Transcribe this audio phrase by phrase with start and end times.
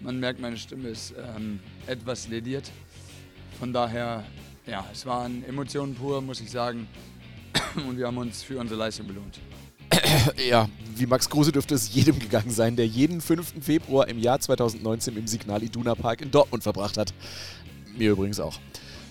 [0.00, 2.70] Man merkt, meine Stimme ist ähm, etwas lediert.
[3.58, 4.24] Von daher,
[4.66, 6.86] ja, es waren Emotionen pur, muss ich sagen.
[7.88, 9.40] Und wir haben uns für unsere Leistung belohnt.
[10.48, 13.54] ja, wie Max Kruse dürfte es jedem gegangen sein, der jeden 5.
[13.60, 17.12] Februar im Jahr 2019 im Signal Iduna Park in Dortmund verbracht hat.
[17.96, 18.58] Mir übrigens auch.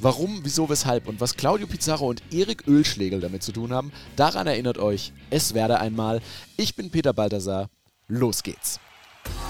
[0.00, 4.48] Warum, wieso, weshalb und was Claudio Pizarro und Erik Ölschlegel damit zu tun haben, daran
[4.48, 6.20] erinnert euch, es werde einmal.
[6.56, 7.70] Ich bin Peter Balthasar.
[8.08, 8.80] Los geht's.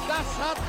[0.06, 0.61] Das hat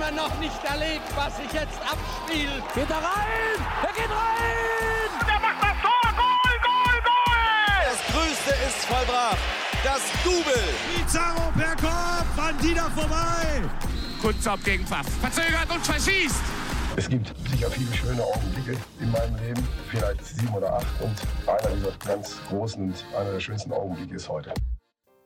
[0.00, 2.62] Bremen noch nicht erlebt, was sich jetzt abspielt.
[2.74, 3.60] Geht er rein?
[3.82, 5.10] Er geht rein!
[5.26, 6.12] Der macht das Tor!
[6.16, 7.80] Goal, Goal, Goal!
[7.84, 9.38] Das Größte ist vollbracht.
[9.84, 10.74] Das Double.
[10.96, 13.62] Pizarro per Kopf, an Dieter vorbei.
[14.22, 15.06] Kunzop gegen Pfaff.
[15.20, 16.42] Verzögert und verschießt.
[16.96, 20.86] Es gibt sicher viele schöne Augenblicke in meinem Leben, vielleicht sieben oder acht.
[21.00, 24.52] Und einer dieser ganz großen und einer der schönsten Augenblicke ist heute.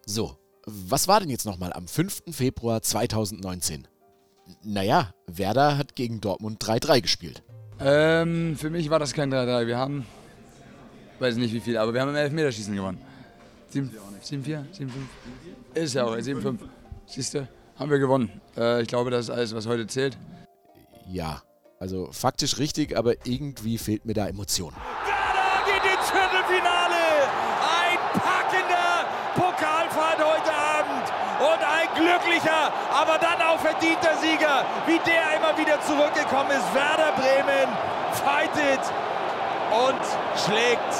[0.06, 0.36] So,
[0.66, 2.22] was war denn jetzt nochmal am 5.
[2.32, 3.88] Februar 2019?
[4.62, 7.42] Naja, Werder hat gegen Dortmund 3-3 gespielt.
[7.80, 9.66] Ähm, für mich war das kein 3-3.
[9.66, 10.06] Wir haben,
[11.18, 13.00] weiß nicht wie viel, aber wir haben im Elfmeterschießen gewonnen.
[13.72, 13.90] 7-4,
[14.22, 14.88] 7-5.
[15.74, 16.58] Ist ja auch 7-5.
[17.06, 18.40] Siehst du, haben wir gewonnen.
[18.56, 20.16] Äh, ich glaube, das ist alles, was heute zählt.
[21.06, 21.42] Ja,
[21.80, 24.72] also faktisch richtig, aber irgendwie fehlt mir da Emotion.
[24.72, 27.28] Werder geht ins Viertelfinale!
[27.82, 31.12] Ein packender Pokalfight heute Abend
[31.44, 36.74] und ein glücklicher, aber dann auch verdienter Sieger, wie der immer wieder zurückgekommen ist.
[36.74, 37.68] Werder Bremen
[38.12, 38.80] fightet
[39.70, 40.00] und
[40.44, 40.92] schlägt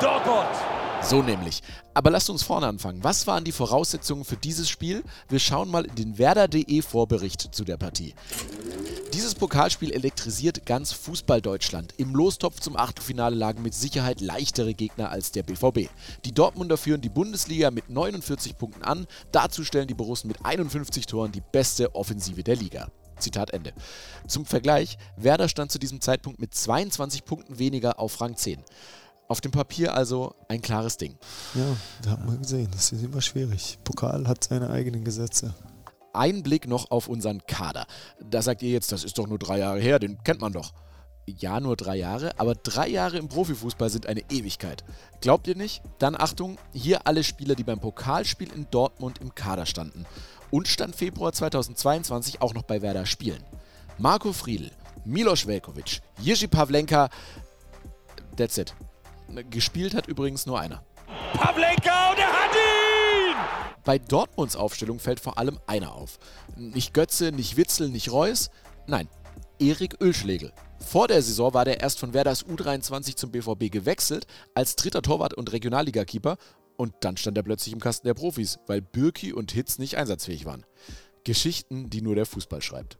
[0.00, 0.48] Dortmund.
[1.02, 1.62] So nämlich.
[1.94, 3.04] Aber lasst uns vorne anfangen.
[3.04, 5.02] Was waren die Voraussetzungen für dieses Spiel?
[5.28, 8.14] Wir schauen mal in den Werder.de Vorbericht zu der Partie.
[9.12, 11.92] Dieses Pokalspiel elektrisiert ganz Fußball-Deutschland.
[11.98, 15.90] Im Lostopf zum Achtelfinale lagen mit Sicherheit leichtere Gegner als der BVB.
[16.24, 19.06] Die Dortmunder führen die Bundesliga mit 49 Punkten an.
[19.30, 22.88] Dazu stellen die Borussen mit 51 Toren die beste Offensive der Liga.
[23.18, 23.74] Zitat Ende.
[24.26, 28.64] Zum Vergleich, Werder stand zu diesem Zeitpunkt mit 22 Punkten weniger auf Rang 10.
[29.28, 31.18] Auf dem Papier also ein klares Ding.
[31.54, 33.78] Ja, da hat man gesehen, das ist immer schwierig.
[33.84, 35.54] Pokal hat seine eigenen Gesetze.
[36.12, 37.86] Ein Blick noch auf unseren Kader.
[38.20, 40.72] Da sagt ihr jetzt, das ist doch nur drei Jahre her, den kennt man doch.
[41.26, 44.84] Ja, nur drei Jahre, aber drei Jahre im Profifußball sind eine Ewigkeit.
[45.20, 45.82] Glaubt ihr nicht?
[45.98, 50.04] Dann Achtung, hier alle Spieler, die beim Pokalspiel in Dortmund im Kader standen.
[50.50, 53.42] Und stand Februar 2022 auch noch bei Werder spielen.
[53.98, 54.70] Marco Friedl,
[55.04, 57.08] Milos Velkovic, Jiří Pavlenka,
[58.36, 58.74] that's it.
[59.48, 60.82] Gespielt hat übrigens nur einer.
[61.34, 62.81] Pavlenka und er hat ihn!
[63.84, 66.18] Bei Dortmunds Aufstellung fällt vor allem einer auf.
[66.56, 68.50] Nicht Götze, nicht Witzel, nicht Reus.
[68.86, 69.08] Nein,
[69.58, 70.52] Erik Ölschlegel.
[70.78, 75.34] Vor der Saison war der erst von Werders U23 zum BVB gewechselt, als dritter Torwart
[75.34, 76.36] und Regionalliga-Keeper.
[76.76, 80.44] Und dann stand er plötzlich im Kasten der Profis, weil Bürki und Hitz nicht einsatzfähig
[80.44, 80.64] waren.
[81.24, 82.98] Geschichten, die nur der Fußball schreibt.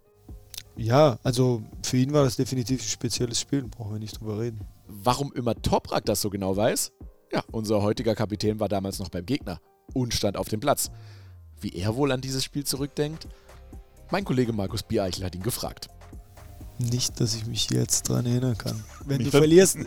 [0.77, 4.61] Ja, also für ihn war das definitiv ein spezielles Spiel, brauchen wir nicht drüber reden.
[4.87, 6.93] Warum immer Toprak das so genau weiß?
[7.33, 9.61] Ja, unser heutiger Kapitän war damals noch beim Gegner
[9.93, 10.91] und stand auf dem Platz.
[11.61, 13.29] Wie er wohl an dieses Spiel zurückdenkt?
[14.11, 15.89] Mein Kollege Markus Biereichel hat ihn gefragt.
[16.79, 18.83] Nicht, dass ich mich jetzt dran erinnern kann.
[19.05, 19.79] Wenn du verlierst,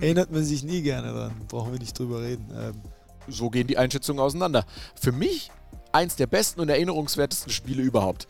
[0.00, 1.32] erinnert man sich nie gerne dran.
[1.48, 2.48] Brauchen wir nicht drüber reden.
[2.56, 2.80] Ähm,
[3.28, 4.66] So gehen die Einschätzungen auseinander.
[5.00, 5.50] Für mich
[5.92, 8.26] eins der besten und erinnerungswertesten Spiele überhaupt.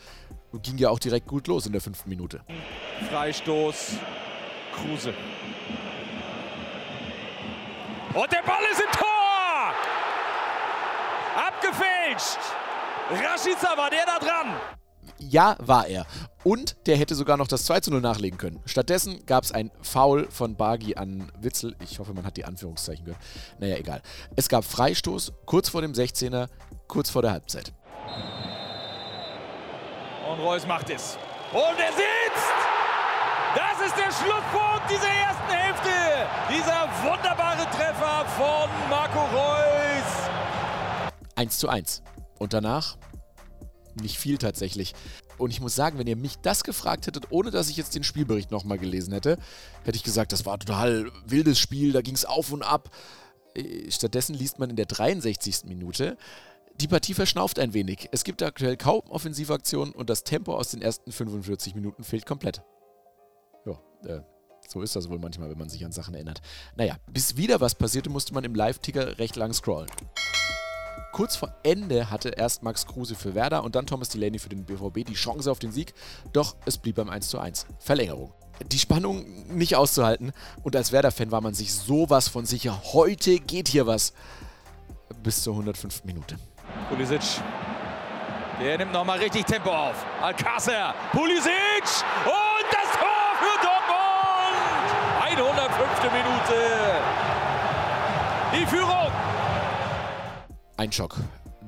[0.52, 2.42] Und ging ja auch direkt gut los in der fünften Minute.
[3.10, 3.94] Freistoß.
[4.74, 5.14] Kruse.
[8.14, 9.13] Und der Ball ist im Tor!
[11.34, 12.38] Abgefälscht!
[13.10, 14.54] Rashica war der da dran.
[15.18, 16.06] Ja, war er.
[16.42, 18.60] Und der hätte sogar noch das 2 zu 0 nachlegen können.
[18.66, 21.74] Stattdessen gab es ein Foul von Bargi an Witzel.
[21.80, 23.22] Ich hoffe, man hat die Anführungszeichen gehört.
[23.58, 24.02] Naja, egal.
[24.36, 26.48] Es gab Freistoß kurz vor dem 16er,
[26.88, 27.72] kurz vor der Halbzeit.
[30.30, 31.18] Und Reus macht es.
[31.52, 32.54] Und er sitzt!
[33.54, 35.90] Das ist der Schlusspunkt dieser ersten Hälfte.
[36.50, 39.53] Dieser wunderbare Treffer von Marco Reus.
[41.44, 42.02] 1 zu 1.
[42.38, 42.96] Und danach
[44.00, 44.94] nicht viel tatsächlich.
[45.36, 48.02] Und ich muss sagen, wenn ihr mich das gefragt hättet, ohne dass ich jetzt den
[48.02, 49.38] Spielbericht nochmal gelesen hätte,
[49.84, 52.90] hätte ich gesagt, das war total wildes Spiel, da ging es auf und ab.
[53.54, 55.64] Äh, Stattdessen liest man in der 63.
[55.66, 56.16] Minute,
[56.80, 58.08] die Partie verschnauft ein wenig.
[58.10, 62.62] Es gibt aktuell kaum Offensivaktionen und das Tempo aus den ersten 45 Minuten fehlt komplett.
[63.66, 64.22] Ja, äh,
[64.68, 66.40] so ist das wohl manchmal, wenn man sich an Sachen erinnert.
[66.74, 69.90] Naja, bis wieder was passierte, musste man im Live-Ticker recht lang scrollen.
[71.14, 74.64] Kurz vor Ende hatte erst Max Kruse für Werder und dann Thomas Delaney für den
[74.64, 75.94] BVB die Chance auf den Sieg,
[76.32, 77.66] doch es blieb beim 1:1.
[77.78, 78.32] Verlängerung.
[78.72, 80.32] Die Spannung nicht auszuhalten
[80.64, 84.12] und als Werder-Fan war man sich sowas von sicher, heute geht hier was.
[85.22, 86.02] Bis zur 105.
[86.02, 86.36] Minute.
[86.88, 87.22] Pulisic.
[88.60, 89.94] Der nimmt nochmal richtig Tempo auf.
[90.20, 91.84] Alcácer, Pulisic
[92.24, 94.90] und das Tor für Dortmund.
[95.22, 96.12] 105.
[96.12, 96.56] Minute.
[98.52, 99.03] Die Führung.
[100.76, 101.16] Ein Schock.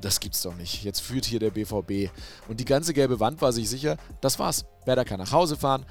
[0.01, 0.85] Das gibt's doch nicht.
[0.85, 2.11] Jetzt führt hier der BVB.
[2.49, 4.67] Und die ganze gelbe Wand war sich sicher, das war's.
[4.85, 5.87] Werder kann nach Hause fahren.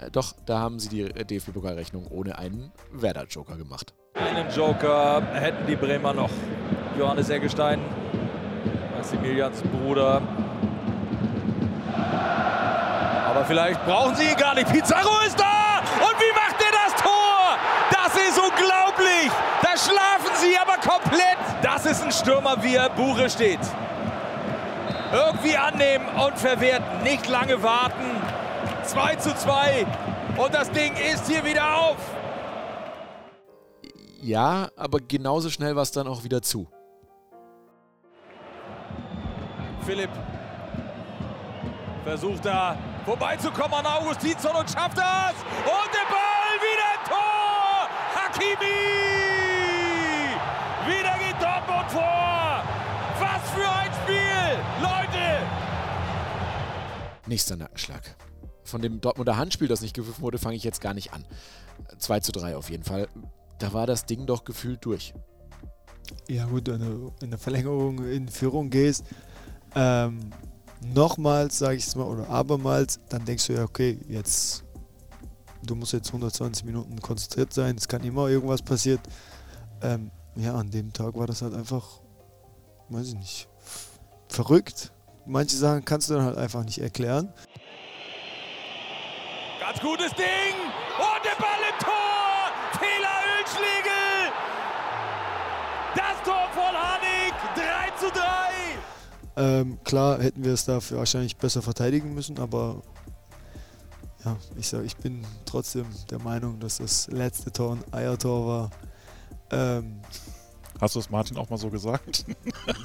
[0.00, 3.92] Äh, Doch da haben sie die DFB-Pokalrechnung ohne einen Werder-Joker gemacht.
[4.14, 6.30] Einen Joker hätten die Bremer noch.
[6.98, 7.80] Johannes Eggestein,
[8.96, 10.20] Maximilians Bruder.
[13.28, 14.70] Aber vielleicht brauchen sie ihn gar nicht.
[14.72, 15.78] Pizarro ist da!
[16.00, 17.56] Und wie macht er das Tor?
[17.90, 19.30] Das ist unglaublich!
[19.62, 21.38] Da schlafen sie aber komplett!
[21.62, 23.60] Das ist ein Stürmer, wie er Buche steht.
[25.12, 27.02] Irgendwie annehmen und verwerten.
[27.02, 28.22] Nicht lange warten.
[28.84, 29.86] 2 zu 2.
[30.36, 31.96] Und das Ding ist hier wieder auf.
[34.22, 36.68] Ja, aber genauso schnell war es dann auch wieder zu.
[39.86, 40.10] Philipp
[42.04, 45.34] versucht da vorbeizukommen an Augustinsson und schafft das.
[45.64, 47.88] Und der Ball wieder Tor.
[48.14, 48.90] Hakimi.
[50.86, 52.62] Wieder geht Dortmund vor.
[53.18, 55.46] Was für ein Spiel, Leute.
[57.30, 58.16] Nächster Nackenschlag.
[58.64, 61.24] Von dem Dortmunder Handspiel, das nicht gepfiffen wurde, fange ich jetzt gar nicht an.
[61.96, 63.06] 2 zu 3 auf jeden Fall.
[63.60, 65.14] Da war das Ding doch gefühlt durch.
[66.26, 69.04] Ja gut, wenn du in der Verlängerung in Führung gehst,
[69.76, 70.30] ähm,
[70.92, 74.64] nochmals, sage ich es mal, oder abermals, dann denkst du ja, okay, jetzt,
[75.62, 79.00] du musst jetzt 120 Minuten konzentriert sein, es kann immer irgendwas passieren.
[79.82, 82.00] Ähm, ja, an dem Tag war das halt einfach,
[82.88, 83.48] weiß ich nicht,
[84.26, 84.90] verrückt.
[85.26, 87.32] Manche Sachen kannst du dann halt einfach nicht erklären.
[89.60, 90.56] Ganz gutes Ding.
[90.98, 92.50] Und der Ball im Tor.
[92.78, 94.32] Fehler Ölschlegel.
[95.94, 97.34] Das Tor von Hanik.
[97.54, 98.20] 3 zu 3.
[99.36, 102.82] Ähm, klar hätten wir es dafür wahrscheinlich besser verteidigen müssen, aber
[104.24, 108.70] ja, ich sage, ich bin trotzdem der Meinung, dass das letzte Tor ein Eiertor war.
[109.50, 110.00] Ähm,
[110.80, 112.24] Hast du es Martin auch mal so gesagt?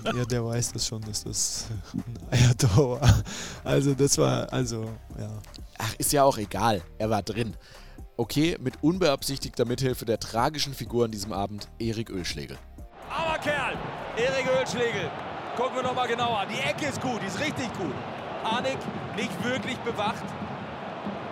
[0.03, 3.23] ja, der weiß das schon, dass das ein Eiertor war.
[3.63, 4.83] Also das war, also,
[5.17, 5.29] ja.
[5.77, 6.81] Ach, ist ja auch egal.
[6.97, 7.55] Er war drin.
[8.17, 12.57] Okay, mit unbeabsichtigter Mithilfe der tragischen Figur an diesem Abend, Erik Ölschlegel.
[13.09, 13.77] Aber Kerl,
[14.17, 15.09] Erik Ölschlegel.
[15.55, 16.47] Gucken wir nochmal genauer an.
[16.49, 17.93] Die Ecke ist gut, die ist richtig gut.
[18.43, 18.77] Hanik
[19.15, 20.23] nicht wirklich bewacht.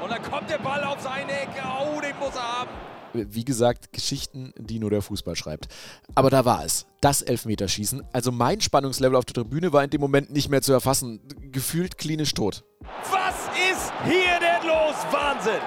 [0.01, 1.61] Und dann kommt der Ball auf seine Ecke.
[1.79, 2.69] Oh, den muss er haben.
[3.13, 5.67] Wie gesagt, Geschichten, die nur der Fußball schreibt.
[6.15, 6.87] Aber da war es.
[6.99, 8.03] Das Elfmeterschießen.
[8.11, 11.21] Also mein Spannungslevel auf der Tribüne war in dem Moment nicht mehr zu erfassen.
[11.51, 12.63] Gefühlt klinisch tot.
[13.11, 13.35] Was
[13.71, 14.95] ist hier denn los?
[15.11, 15.61] Wahnsinn!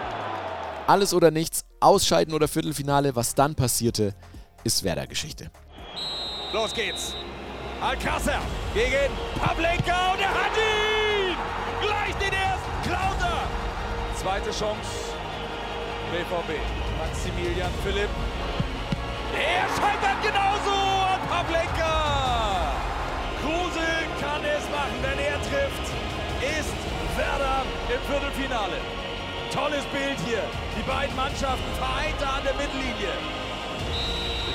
[0.87, 4.15] Alles oder nichts, Ausscheiden oder Viertelfinale, was dann passierte,
[4.63, 5.51] ist Werder-Geschichte.
[6.53, 7.15] Los geht's.
[7.81, 8.39] Alcácer
[8.73, 11.37] gegen Pavlenka und er hat ihn!
[11.83, 13.43] Gleich den ersten Klauter!
[14.17, 14.91] Zweite Chance.
[16.11, 16.86] BVB.
[16.99, 18.11] Maximilian Philipp.
[19.35, 20.77] Er scheitert genauso
[21.13, 22.73] an Pavlenka!
[23.41, 23.89] Kruse
[24.21, 25.87] kann es machen, wenn er trifft.
[26.41, 26.77] Ist
[27.17, 27.63] Werder
[27.93, 28.79] im Viertelfinale.
[29.53, 30.45] Tolles Bild hier.
[30.77, 33.15] Die beiden Mannschaften vereint an der Mittellinie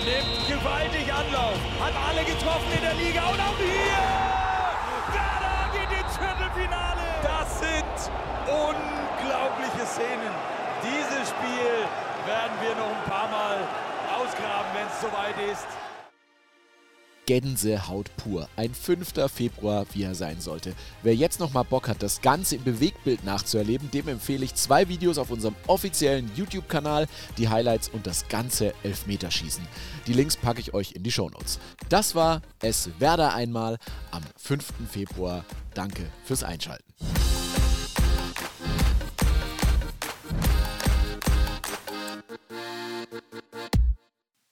[0.06, 4.02] nimmt gewaltig Anlauf, hat alle getroffen in der Liga und auch hier!
[5.14, 7.06] Werder geht ins Viertelfinale!
[7.22, 7.98] Das sind
[8.50, 10.34] unglaubliche Szenen.
[10.82, 11.86] Dieses Spiel
[12.26, 13.58] werden wir noch ein paar Mal
[14.18, 15.68] ausgraben, wenn es soweit ist.
[17.26, 18.50] Gänsehaut pur.
[18.56, 19.14] Ein 5.
[19.32, 20.74] Februar, wie er sein sollte.
[21.04, 24.90] Wer jetzt noch mal Bock hat, das Ganze im Bewegtbild nachzuerleben, dem empfehle ich zwei
[24.90, 29.66] Videos auf unserem offiziellen YouTube-Kanal, die Highlights und das ganze Elfmeterschießen.
[30.08, 31.60] Die Links packe ich euch in die Shownotes.
[31.90, 33.78] Das war Es Werder einmal
[34.12, 34.74] am 5.
[34.90, 35.46] Februar.
[35.74, 36.84] Danke fürs Einschalten.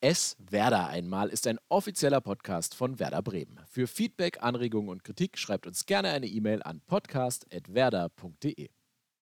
[0.02, 3.60] Es Werder einmal ist ein offizieller Podcast von Werder Bremen.
[3.68, 8.70] Für Feedback, Anregungen und Kritik schreibt uns gerne eine E-Mail an podcast.werder.de.